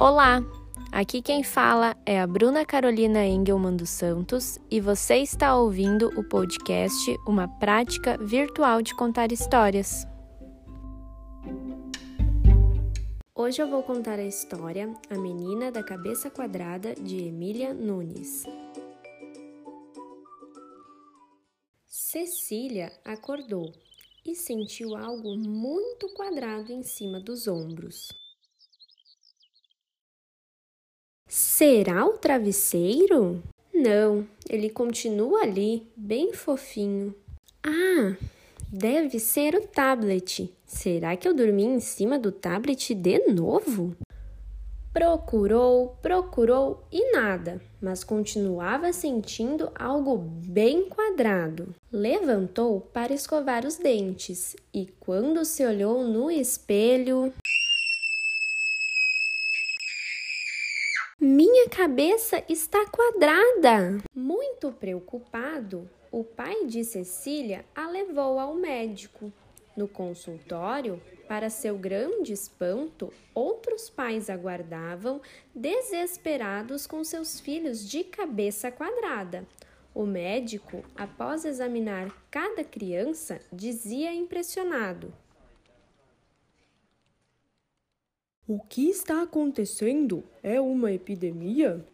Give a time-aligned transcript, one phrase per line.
[0.00, 0.40] Olá!
[0.90, 6.24] Aqui quem fala é a Bruna Carolina Engelman dos Santos e você está ouvindo o
[6.24, 10.06] podcast Uma Prática Virtual de Contar Histórias.
[13.34, 18.44] Hoje eu vou contar a história A Menina da Cabeça Quadrada de Emília Nunes.
[21.86, 23.70] Cecília acordou
[24.24, 28.08] e sentiu algo muito quadrado em cima dos ombros.
[31.60, 33.42] Será o travesseiro?
[33.74, 37.14] Não, ele continua ali, bem fofinho.
[37.62, 38.16] Ah,
[38.72, 40.50] deve ser o tablet.
[40.64, 43.94] Será que eu dormi em cima do tablet de novo?
[44.90, 51.74] Procurou, procurou e nada, mas continuava sentindo algo bem quadrado.
[51.92, 57.30] Levantou para escovar os dentes e, quando se olhou no espelho,
[61.32, 64.02] Minha cabeça está quadrada!
[64.12, 69.32] Muito preocupado, o pai de Cecília a levou ao médico.
[69.76, 75.20] No consultório, para seu grande espanto, outros pais aguardavam,
[75.54, 79.46] desesperados com seus filhos de cabeça quadrada.
[79.94, 85.14] O médico, após examinar cada criança, dizia impressionado:
[88.52, 90.24] O que está acontecendo?
[90.42, 91.86] É uma epidemia?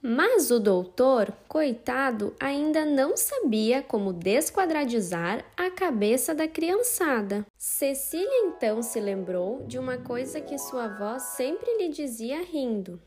[0.00, 7.44] Mas o doutor, coitado, ainda não sabia como desquadradizar a cabeça da criançada.
[7.58, 12.98] Cecília então se lembrou de uma coisa que sua avó sempre lhe dizia rindo: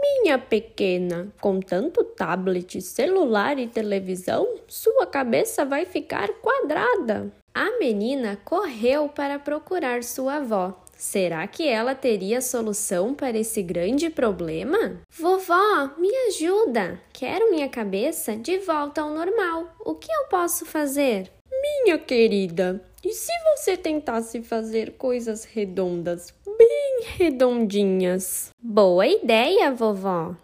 [0.00, 7.32] Minha pequena, com tanto tablet, celular e televisão, sua cabeça vai ficar quadrada.
[7.54, 10.80] A menina correu para procurar sua avó.
[10.96, 15.00] Será que ela teria solução para esse grande problema?
[15.10, 17.00] Vovó, me ajuda!
[17.12, 19.72] Quero minha cabeça de volta ao normal.
[19.80, 21.30] O que eu posso fazer?
[21.50, 28.50] Minha querida, e se você tentasse fazer coisas redondas, bem redondinhas?
[28.60, 30.34] Boa ideia, vovó!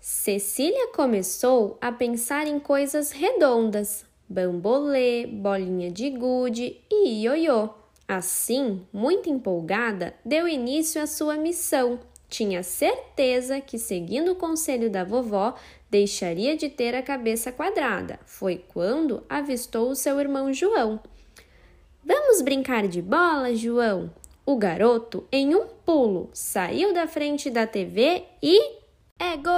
[0.00, 7.68] Cecília começou a pensar em coisas redondas: bambolê, bolinha de gude e ioiô.
[8.08, 12.00] Assim, muito empolgada, deu início à sua missão.
[12.26, 15.54] Tinha certeza que, seguindo o conselho da vovó,
[15.90, 18.18] deixaria de ter a cabeça quadrada.
[18.24, 21.00] Foi quando avistou o seu irmão João.
[22.08, 24.10] Vamos brincar de bola, João?
[24.46, 28.78] O garoto, em um pulo, saiu da frente da TV e.
[29.18, 29.52] É gol!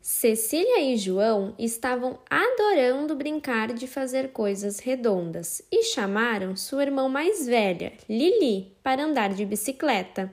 [0.00, 7.48] Cecília e João estavam adorando brincar de fazer coisas redondas e chamaram sua irmã mais
[7.48, 10.32] velha, Lili, para andar de bicicleta.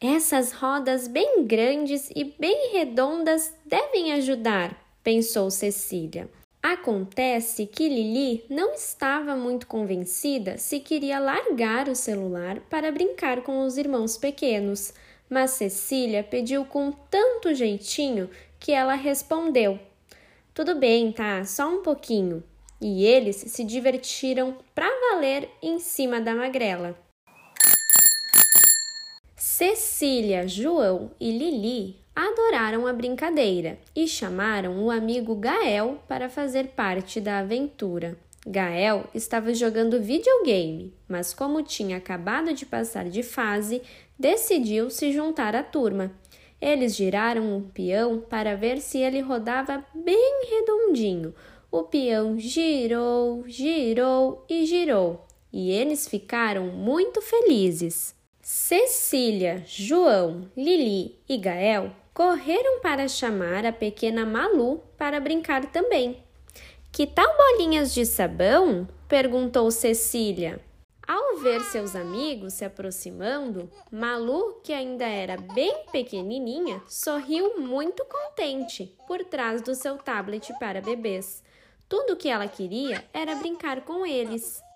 [0.00, 6.28] Essas rodas bem grandes e bem redondas devem ajudar, pensou Cecília.
[6.62, 13.62] Acontece que Lili não estava muito convencida se queria largar o celular para brincar com
[13.62, 14.92] os irmãos pequenos,
[15.30, 18.28] mas Cecília pediu com tanto jeitinho
[18.60, 19.78] que ela respondeu:
[20.52, 21.42] Tudo bem, tá?
[21.46, 22.44] Só um pouquinho.
[22.78, 26.94] E eles se divertiram para valer em cima da magrela.
[29.38, 37.20] Cecília, João e Lili adoraram a brincadeira e chamaram o amigo Gael para fazer parte
[37.20, 38.18] da aventura.
[38.44, 43.82] Gael estava jogando videogame, mas como tinha acabado de passar de fase,
[44.18, 46.10] decidiu se juntar à turma.
[46.60, 51.32] Eles giraram um peão para ver se ele rodava bem redondinho.
[51.70, 58.17] O peão girou, girou e girou, e eles ficaram muito felizes.
[58.50, 66.24] Cecília, João, Lili e Gael correram para chamar a pequena Malu para brincar também.
[66.90, 68.88] Que tal bolinhas de sabão?
[69.06, 70.64] perguntou Cecília.
[71.06, 78.96] Ao ver seus amigos se aproximando, Malu, que ainda era bem pequenininha, sorriu muito contente
[79.06, 81.44] por trás do seu tablet para bebês.
[81.86, 84.66] Tudo o que ela queria era brincar com eles.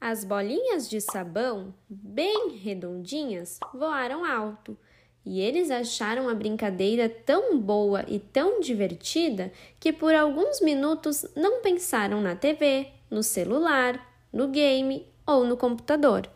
[0.00, 4.74] As bolinhas de sabão, bem redondinhas, voaram alto
[5.26, 11.60] e eles acharam a brincadeira tão boa e tão divertida que por alguns minutos não
[11.60, 16.26] pensaram na TV, no celular, no game ou no computador.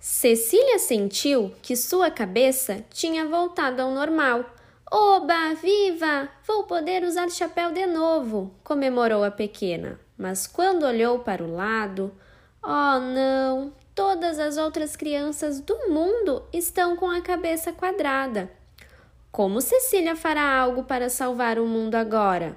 [0.00, 4.54] Cecília sentiu que sua cabeça tinha voltado ao normal.
[4.90, 6.30] Oba, viva!
[6.46, 10.03] Vou poder usar chapéu de novo, comemorou a pequena.
[10.16, 12.12] Mas quando olhou para o lado,
[12.62, 13.72] oh não!
[13.94, 18.50] Todas as outras crianças do mundo estão com a cabeça quadrada.
[19.30, 22.56] Como Cecília fará algo para salvar o mundo agora?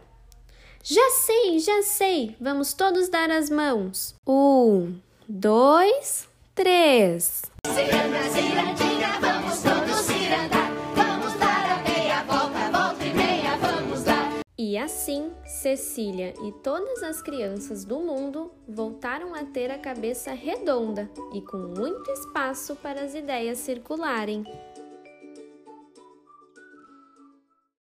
[0.83, 2.35] Já sei, já sei!
[2.39, 4.15] Vamos todos dar as mãos.
[4.27, 4.95] Um,
[5.27, 7.43] dois, três.
[14.77, 21.09] E assim, Cecília e todas as crianças do mundo voltaram a ter a cabeça redonda
[21.33, 24.43] e com muito espaço para as ideias circularem.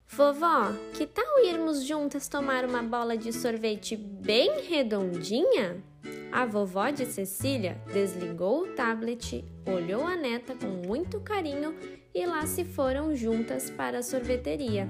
[0.07, 5.83] Vovó, que tal irmos juntas tomar uma bola de sorvete bem redondinha?
[6.31, 11.75] A vovó de Cecília desligou o tablet, olhou a neta com muito carinho
[12.13, 14.87] e lá se foram juntas para a sorveteria.